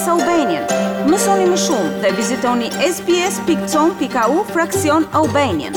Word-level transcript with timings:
SBS 0.00 0.08
Albanian. 0.08 0.64
Mësoni 1.12 1.44
më 1.50 1.56
shumë 1.60 2.00
dhe 2.02 2.10
vizitoni 2.16 2.68
sbs.com.au 2.86 4.36
fraksion 4.54 5.04
Albanian. 5.20 5.76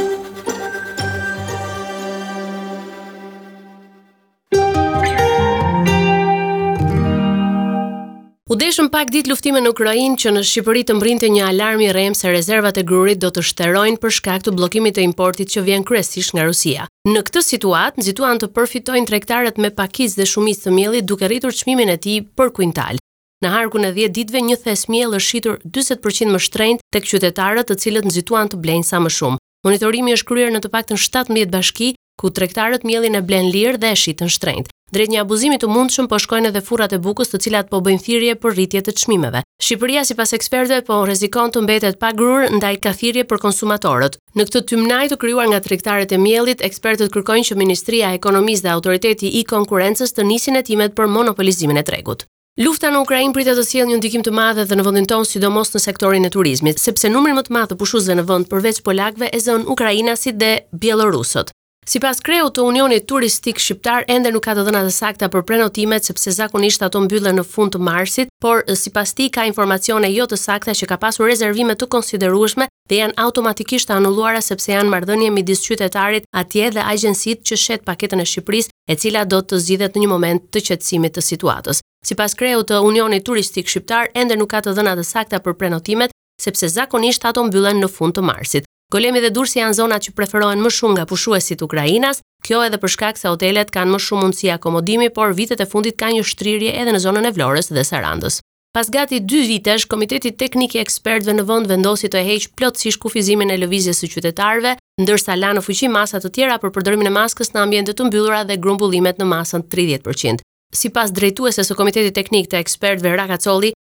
U 8.84 8.88
pak 8.94 9.12
ditë 9.14 9.28
luftime 9.30 9.60
në 9.62 9.70
Ukrainë 9.76 10.16
që 10.24 10.32
në 10.38 10.44
Shqipëri 10.48 10.82
të 10.88 10.96
mbrinte 11.02 11.28
një 11.30 11.44
alarm 11.50 11.84
i 11.86 11.92
rrem 11.94 12.16
se 12.18 12.32
rezervat 12.34 12.80
e 12.82 12.86
grurit 12.90 13.20
do 13.22 13.28
të 13.30 13.44
shterojnë 13.50 14.00
për 14.02 14.16
shkak 14.22 14.48
të 14.48 14.56
bllokimit 14.58 14.96
të 14.98 15.04
importit 15.06 15.52
që 15.54 15.66
vjen 15.68 15.84
kryesisht 15.86 16.32
nga 16.36 16.48
Rusia. 16.48 16.88
Në 17.12 17.26
këtë 17.28 17.44
situat, 17.50 18.00
nxituan 18.02 18.40
të 18.42 18.52
përfitojnë 18.56 19.10
tregtarët 19.12 19.58
me 19.62 19.74
pakiz 19.80 20.16
dhe 20.18 20.24
shumicë 20.34 20.70
të 20.70 20.78
miellit 20.80 21.10
duke 21.12 21.28
rritur 21.30 21.52
çmimin 21.62 21.92
e 21.92 21.98
tij 22.00 22.24
për 22.38 22.54
kuintal. 22.58 23.03
Në 23.44 23.50
harkun 23.52 23.84
e 23.84 23.90
10 23.92 24.14
ditve, 24.16 24.40
një 24.40 24.56
thes 24.64 24.86
miell 24.94 25.18
është 25.18 25.28
shitur 25.28 25.58
40% 25.76 26.32
më 26.34 26.40
shtrejnë 26.46 26.86
tek 26.96 27.08
qytetarët, 27.10 27.68
të 27.68 27.76
cilët 27.84 28.08
nxituan 28.08 28.48
të 28.54 28.60
blenjë 28.64 28.88
sa 28.88 29.02
më 29.04 29.12
shumë. 29.18 29.40
Monitorimi 29.68 30.14
është 30.16 30.28
kryer 30.30 30.54
në 30.54 30.62
të 30.64 30.72
paktën 30.72 31.00
17 31.04 31.52
bashki, 31.52 31.90
ku 32.20 32.32
tregtarët 32.38 32.86
miellin 32.88 33.18
e 33.20 33.24
blen 33.28 33.50
lirë 33.52 33.82
dhe 33.84 33.90
e 33.96 34.00
shitën 34.00 34.32
shtrenjt. 34.32 34.70
Drejt 34.96 35.12
një 35.12 35.24
abuzimi 35.26 35.58
të 35.60 35.68
mundshëm 35.74 36.08
po 36.12 36.20
shkojnë 36.24 36.52
edhe 36.54 36.62
furrat 36.64 36.96
e 36.96 37.02
bukës, 37.06 37.34
të 37.34 37.40
cilat 37.48 37.68
po 37.72 37.82
bëjnë 37.84 38.04
thirje 38.06 38.36
për 38.44 38.56
rritje 38.56 38.82
të 38.86 38.94
çmimeve. 39.02 39.42
Shqipëria 39.66 40.04
sipas 40.08 40.36
ekspertëve 40.38 40.86
po 40.88 41.02
rrezikon 41.08 41.52
të 41.56 41.66
mbetet 41.66 42.00
pa 42.04 42.14
grur 42.16 42.46
ndaj 42.62 42.76
kafirje 42.86 43.26
për 43.32 43.42
konsumatorët. 43.48 44.16
Në 44.40 44.48
këtë 44.48 44.64
tymnaj 44.72 45.06
të 45.12 45.20
krijuar 45.24 45.50
nga 45.52 45.60
tregtarët 45.66 46.16
e 46.16 46.22
miellit, 46.28 46.64
ekspertët 46.70 47.12
kërkojnë 47.16 47.50
që 47.50 47.60
Ministria 47.64 48.14
e 48.14 48.22
Ekonomisë 48.22 48.68
dhe 48.70 48.76
Autoriteti 48.78 49.34
i 49.42 49.48
Konkurrencës 49.56 50.16
të 50.16 50.30
nisin 50.32 50.62
hetimet 50.62 50.96
për 50.96 51.12
monopolizimin 51.18 51.82
e 51.84 51.84
tregut. 51.90 52.28
Lufta 52.62 52.92
në 52.94 53.00
Ukrainë 53.02 53.34
pritet 53.34 53.56
të 53.58 53.62
sjellë 53.66 53.90
një 53.90 53.96
ndikim 53.98 54.22
të 54.22 54.30
madh 54.38 54.60
edhe 54.62 54.76
në 54.78 54.84
vendin 54.86 55.08
tonë, 55.10 55.26
sidomos 55.26 55.72
në 55.74 55.80
sektorin 55.88 56.28
e 56.28 56.30
turizmit, 56.30 56.78
sepse 56.78 57.10
numri 57.10 57.34
më 57.34 57.48
të 57.48 57.54
madh 57.56 57.72
të 57.72 57.76
pushuesve 57.80 58.14
në 58.20 58.28
vend 58.30 58.46
përveç 58.52 58.84
polakëve 58.86 59.32
e 59.34 59.40
zon 59.42 59.64
Ukraina 59.74 60.14
si 60.16 60.30
dhe 60.38 60.52
Bielorusët. 60.84 61.50
Sipas 61.90 62.20
kreut 62.24 62.54
të 62.54 62.62
Unionit 62.70 63.08
Turistik 63.10 63.58
Shqiptar, 63.60 64.06
ende 64.08 64.30
nuk 64.32 64.46
ka 64.46 64.54
të 64.56 64.68
dhëna 64.68 64.84
të 64.86 64.92
sakta 64.94 65.30
për 65.34 65.42
prenotimet 65.50 66.06
sepse 66.08 66.32
zakonisht 66.38 66.86
ato 66.86 67.02
mbyllen 67.08 67.40
në 67.42 67.44
fund 67.56 67.74
të 67.74 67.82
marsit, 67.90 68.30
por 68.40 68.62
sipas 68.78 69.16
tij 69.18 69.32
ka 69.36 69.48
informacione 69.50 70.12
jo 70.14 70.28
të 70.30 70.38
sakta 70.44 70.76
që 70.78 70.90
ka 70.94 70.98
pasur 71.02 71.26
rezervime 71.34 71.74
të 71.76 71.88
konsiderueshme 71.96 72.68
dhe 72.90 73.00
janë 73.02 73.18
automatikisht 73.26 73.90
anulluara 73.98 74.44
sepse 74.46 74.76
janë 74.78 74.94
marrëdhënie 74.94 75.32
midis 75.42 75.66
qytetarit 75.66 76.30
atje 76.46 76.70
dhe 76.78 76.86
agjencisë 76.94 77.42
që 77.50 77.58
shet 77.66 77.86
paketën 77.90 78.22
e 78.22 78.28
Shqipërisë, 78.30 78.70
e 78.94 79.00
cila 79.02 79.26
do 79.26 79.42
të 79.42 79.58
zgjidhet 79.66 79.98
në 79.98 80.06
një 80.06 80.12
moment 80.14 80.48
të 80.54 80.64
qetësimit 80.70 81.18
të 81.18 81.26
situatës. 81.34 81.82
Si 82.04 82.16
pas 82.20 82.36
kreju 82.36 82.66
të 82.68 82.82
Unionit 82.84 83.24
Turistik 83.24 83.70
Shqiptar, 83.72 84.10
ende 84.14 84.36
nuk 84.36 84.52
ka 84.52 84.60
të 84.66 84.74
dhëna 84.76 84.94
të 85.00 85.06
sakta 85.08 85.40
për 85.40 85.54
prenotimet, 85.56 86.12
sepse 86.44 86.68
zakonisht 86.68 87.24
ato 87.30 87.46
mbyllen 87.48 87.80
në 87.80 87.88
fund 87.96 88.18
të 88.18 88.26
marsit. 88.28 88.68
Golemi 88.92 89.22
dhe 89.24 89.32
dursi 89.34 89.62
janë 89.62 89.78
zonat 89.78 90.04
që 90.10 90.14
preferohen 90.18 90.60
më 90.62 90.70
shumë 90.78 90.98
nga 90.98 91.06
pushuesit 91.10 91.64
ukrainas, 91.66 92.20
kjo 92.44 92.60
edhe 92.68 92.78
për 92.84 92.94
shkak 92.98 93.18
se 93.18 93.32
hotelet 93.32 93.72
kanë 93.72 93.96
më 93.96 94.00
shumë 94.06 94.26
mundësi 94.26 94.52
akomodimi, 94.58 95.08
por 95.16 95.32
vitet 95.34 95.64
e 95.64 95.70
fundit 95.72 95.96
ka 95.98 96.12
një 96.12 96.28
shtrirje 96.28 96.76
edhe 96.84 96.92
në 96.94 97.02
zonën 97.06 97.30
e 97.30 97.34
Vlorës 97.38 97.72
dhe 97.74 97.86
Sarandës. 97.88 98.42
Pas 98.76 98.90
gati 98.90 99.22
2 99.22 99.42
vitesh, 99.50 99.88
Komiteti 99.88 100.34
Teknik 100.36 100.76
i 100.76 100.84
Ekspertëve 100.84 101.34
në 101.38 101.44
vend 101.50 101.68
vendosi 101.72 102.10
të 102.10 102.22
heqë 102.28 102.52
plotësisht 102.60 103.00
kufizimin 103.06 103.54
e 103.54 103.60
lëvizjes 103.64 104.02
së 104.04 104.12
qytetarëve, 104.16 104.76
ndërsa 105.02 105.38
la 105.40 105.54
në 105.56 105.64
fuqi 105.66 105.90
masa 105.94 106.20
të 106.22 106.34
tjera 106.36 106.60
për 106.60 106.74
përdorimin 106.76 107.10
e 107.10 107.16
maskës 107.20 107.54
në 107.54 107.64
ambiente 107.66 107.94
të 107.96 108.10
mbyllura 108.10 108.44
dhe 108.50 108.58
grumbullimet 108.62 109.22
në 109.22 109.30
masën 109.36 109.70
30%. 109.74 110.42
Si 110.76 110.90
pas 110.90 111.12
drejtuese 111.14 111.62
së 111.68 111.76
Komitetit 111.78 112.16
Teknik 112.18 112.48
të 112.50 112.58
ekspertve 112.64 113.12
Raka 113.16 113.36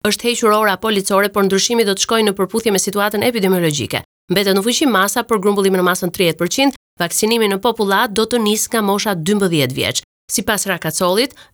është 0.06 0.28
hequr 0.28 0.52
ora 0.54 0.76
policore, 0.78 1.26
por 1.34 1.42
ndryshimi 1.42 1.82
do 1.84 1.94
të 1.98 2.02
shkojnë 2.04 2.28
në 2.30 2.34
përputhje 2.38 2.70
me 2.70 2.78
situatën 2.78 3.24
epidemiologjike. 3.26 4.04
Mbetë 4.30 4.52
në 4.54 4.62
fuqi 4.62 4.86
masa 4.86 5.24
për 5.26 5.41
grumbullimin 5.42 5.80
në 5.82 5.86
masën 5.88 6.10
30%, 6.14 6.76
vaksinimi 7.02 7.48
në 7.50 7.58
popullat 7.64 8.12
do 8.14 8.22
të 8.30 8.38
nisë 8.44 8.70
nga 8.70 8.84
mosha 8.86 9.16
12 9.19 9.74
vjeqë. 9.74 10.04
Si 10.30 10.42
pas 10.42 10.66
Raka 10.66 10.91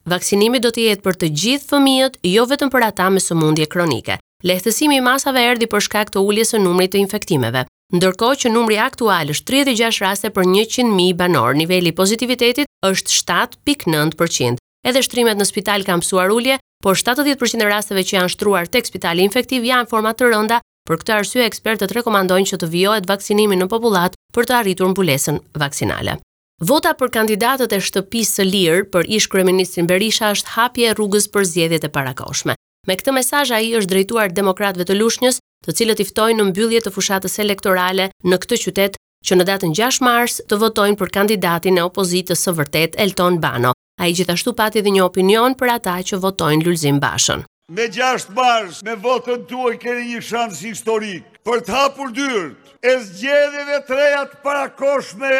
vaksinimi 0.05 0.61
do 0.61 0.69
të 0.69 0.83
jetë 0.91 1.03
për 1.03 1.15
të 1.23 1.27
gjithë 1.41 1.67
fëmijët, 1.73 2.19
jo 2.25 2.45
vetëm 2.45 2.69
për 2.71 2.85
ata 2.91 3.09
me 3.11 3.21
sëmundje 3.21 3.67
kronike. 3.73 4.19
Lehtësimi 4.45 4.97
i 4.97 5.01
masave 5.01 5.41
erdi 5.49 5.67
për 5.67 5.81
shkak 5.81 6.11
të 6.13 6.21
ulljes 6.21 6.53
së 6.53 6.59
numrit 6.61 6.91
të 6.93 7.01
infektimeve. 7.07 7.65
Ndërko 7.93 8.35
që 8.43 8.51
numri 8.53 8.77
aktual 8.79 9.33
është 9.33 9.49
36 9.55 10.05
raste 10.05 10.29
për 10.31 10.45
100.000 10.45 11.15
banor, 11.15 11.55
niveli 11.57 11.93
pozitivitetit 11.93 12.67
është 12.85 13.23
7.9%. 13.65 14.62
Edhe 14.83 15.03
shtrimet 15.05 15.39
në 15.39 15.45
spital 15.47 15.85
kanë 15.87 16.03
psuar 16.03 16.33
ulje, 16.35 16.57
por 16.83 16.99
70% 16.99 17.61
e 17.63 17.67
rasteve 17.71 18.03
që 18.03 18.17
janë 18.17 18.31
shtruar 18.33 18.67
tek 18.69 18.89
spitali 18.89 19.23
infektiv 19.23 19.63
janë 19.69 19.87
forma 19.93 20.11
të 20.19 20.33
rënda, 20.33 20.57
për 20.91 20.99
këtë 21.03 21.15
arsye 21.21 21.45
ekspertët 21.47 21.95
rekomandojnë 21.95 22.49
që 22.51 22.57
të 22.65 22.69
vijohet 22.73 23.07
vaksinimi 23.07 23.59
në 23.61 23.69
popullat 23.71 24.17
për 24.35 24.49
të 24.51 24.57
arritur 24.57 24.91
mbulesën 24.91 25.39
vaksinale. 25.63 26.17
Vota 26.63 26.95
për 26.99 27.13
kandidatët 27.15 27.75
e 27.75 27.79
shtëpisë 27.87 28.39
së 28.41 28.47
lirë 28.49 28.81
për 28.95 29.07
ish 29.19 29.29
kryeministrin 29.31 29.87
Berisha 29.91 30.33
është 30.35 30.55
hapje 30.57 30.91
e 30.91 30.97
rrugës 30.99 31.29
për 31.35 31.47
zgjedhjet 31.53 31.87
e 31.89 31.93
parakoshme. 31.99 32.57
Me 32.91 32.97
këtë 32.99 33.15
mesazh 33.15 33.55
ai 33.55 33.71
është 33.79 33.91
drejtuar 33.95 34.35
demokratëve 34.35 34.89
të 34.89 34.97
Lushnjës, 34.99 35.39
të 35.63 35.77
cilët 35.79 36.03
i 36.03 36.09
ftojnë 36.09 36.41
në 36.41 36.49
mbyllje 36.51 36.81
të 36.85 36.93
fushatës 36.97 37.39
elektorale 37.45 38.09
në 38.27 38.41
këtë 38.45 38.59
qytet 38.65 38.99
që 39.29 39.39
në 39.39 39.47
datën 39.53 39.77
6 39.79 40.03
mars 40.09 40.41
të 40.51 40.59
votojnë 40.63 40.99
për 41.03 41.15
kandidatin 41.21 41.79
e 41.79 41.87
opozitës 41.87 42.43
së 42.49 42.59
vërtet 42.59 42.99
Elton 43.07 43.39
Bano. 43.39 43.75
A 44.03 44.07
i 44.11 44.15
gjithashtu 44.19 44.51
pati 44.59 44.81
dhe 44.83 44.91
një 44.91 45.03
opinion 45.07 45.55
për 45.59 45.71
ata 45.77 45.93
që 46.09 46.17
votojnë 46.25 46.65
Lulzim 46.67 46.97
Bashën. 47.05 47.45
Me 47.77 47.85
6 47.97 48.33
mars, 48.39 48.81
me 48.89 48.97
votën 49.05 49.45
tuaj 49.53 49.77
keni 49.85 50.09
një 50.09 50.23
shans 50.31 50.59
historik 50.67 51.39
për 51.47 51.63
të 51.69 51.77
hapur 51.77 52.11
dyrt 52.17 52.75
e 52.83 52.97
zgjedhjeve 53.07 53.79
të 53.87 53.99
reja 54.01 54.25
të 54.33 54.41
parakoshme 54.49 55.31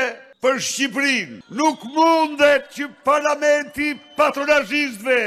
për 0.45 0.63
Shqipërinë. 0.69 1.41
Nuk 1.63 1.83
mundet 1.97 2.71
që 2.79 2.87
parlamenti 3.11 3.97
patronazhistëve 4.21 5.19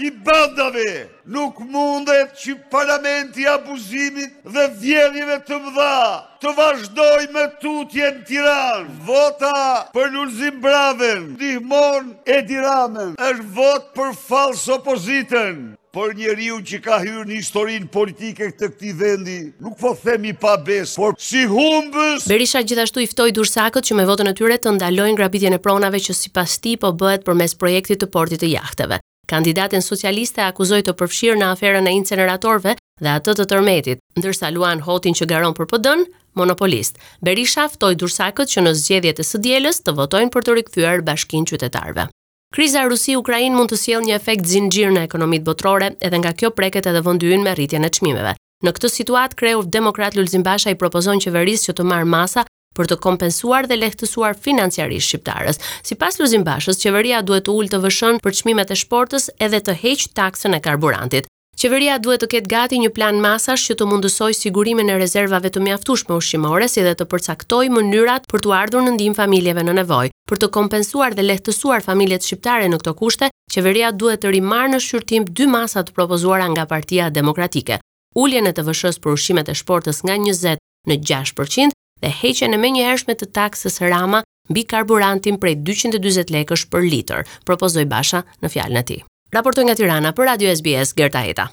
i 0.00 0.10
bandave. 0.26 1.08
Nuk 1.26 1.60
mundet 1.60 2.34
që 2.42 2.54
parlamenti 2.70 3.46
abuzimit 3.48 4.36
dhe 4.44 4.66
vjeljeve 4.80 5.38
të 5.48 5.58
mdha 5.62 6.00
të 6.42 6.52
vazhdoj 6.56 7.24
me 7.34 7.46
tutje 7.62 8.10
në 8.18 8.26
tiran. 8.28 8.84
Vota 9.08 9.54
për 9.94 10.12
lullzim 10.14 10.60
braven, 10.62 11.32
dihmon 11.40 12.12
e 12.28 12.42
diramen, 12.46 13.16
është 13.28 13.48
vot 13.56 13.90
për 13.96 14.12
falsë 14.28 14.76
opozitën. 14.76 15.58
Për 15.96 16.12
njeriu 16.12 16.58
që 16.60 16.78
ka 16.84 16.98
hyrë 17.00 17.22
në 17.30 17.38
historinë 17.38 17.88
politike 17.88 18.50
të 18.52 18.68
këtij 18.74 18.94
vendi, 19.00 19.38
nuk 19.64 19.78
po 19.80 19.94
themi 19.96 20.34
pa 20.36 20.58
besë, 20.60 20.94
por 21.00 21.16
si 21.16 21.46
humbës. 21.48 22.26
Berisha 22.28 22.60
gjithashtu 22.68 23.00
i 23.00 23.08
ftoi 23.08 23.32
Dursakët 23.32 23.88
që 23.88 23.96
me 23.96 24.04
votën 24.10 24.28
e 24.28 24.36
tyre 24.36 24.60
të 24.60 24.76
ndalojnë 24.76 25.16
grabitjen 25.16 25.56
e 25.56 25.62
pronave 25.68 26.02
që 26.04 26.18
sipas 26.20 26.58
ti 26.60 26.76
po 26.76 26.92
bëhet 26.92 27.24
përmes 27.24 27.56
projektit 27.56 28.04
të 28.04 28.12
portit 28.12 28.44
të 28.44 28.52
jahteve. 28.52 29.00
Kandidatin 29.26 29.82
socialiste 29.82 30.44
akuzoi 30.46 30.82
të 30.86 30.92
përfshirë 31.00 31.38
në 31.40 31.46
aferën 31.54 31.88
e 31.90 31.94
inceneratorëve 31.98 32.76
dhe 33.02 33.14
atë 33.18 33.32
të 33.40 33.46
tërmetit, 33.50 34.02
ndërsa 34.20 34.52
Luan 34.54 34.84
Hotin 34.86 35.16
që 35.18 35.26
garon 35.32 35.54
për 35.58 35.66
PD-n, 35.72 36.04
monopolist. 36.38 36.98
Berisha 37.26 37.66
ftoi 37.72 37.96
dursakët 37.98 38.52
që 38.52 38.64
në 38.66 38.74
zgjedhjet 38.80 39.18
e 39.18 39.26
së 39.26 39.40
dielës 39.46 39.82
të 39.82 39.96
votojnë 39.98 40.30
për 40.36 40.46
të 40.46 40.56
rikthyer 40.60 41.02
bashkin 41.08 41.48
qytetarëve. 41.50 42.06
Kriza 42.54 42.84
Rusi-Ukrainë 42.88 43.56
mund 43.58 43.72
të 43.72 43.80
sjellë 43.82 44.06
një 44.08 44.14
efekt 44.20 44.46
zinxhir 44.48 44.94
në 44.94 45.02
ekonomitë 45.08 45.44
botërore, 45.50 45.88
edhe 46.06 46.18
nga 46.22 46.32
kjo 46.32 46.52
preket 46.56 46.86
edhe 46.92 47.02
vendi 47.08 47.36
me 47.42 47.54
rritjen 47.58 47.84
e 47.84 47.90
çmimeve. 47.96 48.36
Në 48.64 48.72
këtë 48.76 48.88
situat, 48.94 49.34
kreu 49.36 49.64
demokrat 49.66 50.14
Lulzim 50.16 50.44
Basha 50.46 50.70
i 50.72 50.78
propozon 50.82 51.18
qeverisë 51.20 51.72
që 51.72 51.74
të 51.80 51.90
marrë 51.92 52.08
masa 52.14 52.46
për 52.76 52.90
të 52.92 52.98
kompensuar 53.06 53.66
dhe 53.70 53.78
lehtësuar 53.80 54.36
financiarisht 54.46 55.08
shqiptarës. 55.10 55.58
Si 55.86 55.96
pas 56.02 56.20
Luzim 56.20 56.44
Bashës, 56.46 56.80
qeveria 56.82 57.22
duhet 57.26 57.48
të 57.48 57.54
ullë 57.56 57.72
të 57.74 57.82
vëshën 57.86 58.20
për 58.26 58.36
qmimet 58.42 58.74
e 58.74 58.78
shportës 58.82 59.30
edhe 59.46 59.62
të 59.64 59.78
heqë 59.82 60.12
taksën 60.20 60.56
e 60.58 60.62
karburantit. 60.68 61.30
Qeveria 61.56 61.94
duhet 62.04 62.20
të 62.20 62.26
ketë 62.34 62.50
gati 62.52 62.78
një 62.82 62.90
plan 62.96 63.16
masash 63.24 63.62
që 63.70 63.78
të 63.78 63.84
mundësoj 63.88 64.28
sigurimin 64.36 64.90
e 64.92 64.98
rezervave 65.00 65.48
të 65.50 65.62
mjaftueshme 65.64 66.12
ushqimore, 66.20 66.66
si 66.68 66.82
dhe 66.84 66.92
të 66.98 67.06
përcaktojë 67.14 67.72
mënyrat 67.72 68.28
për 68.32 68.44
të 68.44 68.52
ardhur 68.58 68.84
në 68.84 68.92
ndihmë 68.98 69.16
familjeve 69.22 69.64
në 69.64 69.76
nevojë. 69.78 70.12
Për 70.28 70.40
të 70.42 70.50
kompensuar 70.56 71.16
dhe 71.16 71.24
lehtësuar 71.24 71.86
familjet 71.86 72.28
shqiptare 72.28 72.68
në 72.68 72.76
këto 72.82 72.92
kushte, 73.00 73.30
qeveria 73.56 73.94
duhet 74.02 74.20
të 74.26 74.34
rimarrë 74.36 74.74
në 74.74 74.82
shqyrtim 74.84 75.28
dy 75.38 75.48
masat 75.56 75.88
të 75.88 75.96
propozuara 75.96 76.50
nga 76.52 76.66
Partia 76.74 77.08
Demokratike. 77.20 77.80
Uljen 78.22 78.50
e 78.50 78.52
të 78.56 78.66
vëshës 78.68 79.00
për 79.02 79.16
ushqimet 79.16 79.48
e 79.52 79.56
shportës 79.56 80.04
nga 80.04 80.18
20 80.28 80.60
në 80.92 81.00
6% 81.14 81.74
dhe 82.00 82.10
heqen 82.20 82.54
e 82.54 82.60
menjëhershme 82.60 83.14
të 83.16 83.28
taksës 83.38 83.80
Rama 83.90 84.20
mbi 84.52 84.64
karburantin 84.72 85.38
prej 85.42 85.56
240 85.68 86.30
lekësh 86.34 86.66
për 86.72 86.84
litër, 86.92 87.24
propozoi 87.48 87.86
Basha 87.92 88.22
në 88.42 88.52
fjalën 88.54 88.82
e 88.82 88.86
tij. 88.90 89.00
Raportoj 89.36 89.64
nga 89.66 89.74
Tirana 89.78 90.12
për 90.14 90.28
Radio 90.30 90.54
SBS 90.54 90.94
Gerta 90.96 91.24
Eta. 91.26 91.48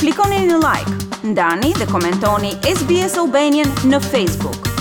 Klikoni 0.00 0.42
në 0.48 0.58
like, 0.60 0.98
ndani 1.32 1.72
dhe 1.80 1.86
komentoni 1.90 2.54
SBS 2.76 3.18
Albanian 3.22 3.72
në 3.90 4.00
Facebook. 4.04 4.73